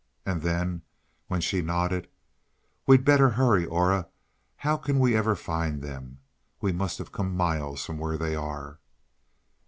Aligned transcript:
And 0.25 0.41
then 0.41 0.81
when 1.27 1.41
she 1.41 1.61
nodded: 1.61 2.07
"We'd 2.87 3.05
better 3.05 3.29
hurry, 3.29 3.67
Aura. 3.67 4.07
How 4.55 4.75
can 4.75 4.97
we 4.97 5.15
ever 5.15 5.35
find 5.35 5.83
them? 5.83 6.17
We 6.59 6.71
must 6.71 6.97
have 6.97 7.11
come 7.11 7.37
miles 7.37 7.85
from 7.85 7.99
where 7.99 8.17
they 8.17 8.35
are." 8.35 8.79